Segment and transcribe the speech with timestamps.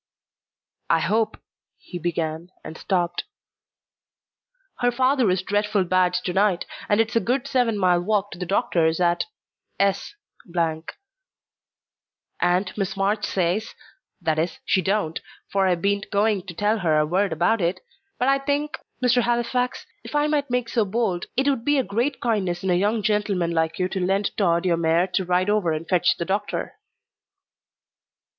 [0.89, 1.39] "I hope"
[1.77, 3.25] he began, and stopped.
[4.79, 8.39] "Her father is dreadful bad to night, and it's a good seven mile walk to
[8.39, 9.25] the doctor's at
[9.79, 10.15] S;
[12.41, 13.75] and Miss March says
[14.19, 15.19] that is, she don't,
[15.51, 17.79] for I bean't going to tell her a word about it
[18.17, 19.21] but I think, Mr.
[19.21, 22.73] Halifax, if I might make so bold, it would be a great kindness in a
[22.73, 26.25] young gentleman like you to lend Tod your mare to ride over and fetch the
[26.25, 26.79] doctor."